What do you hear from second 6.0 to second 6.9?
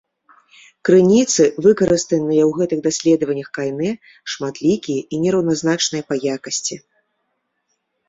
па якасці.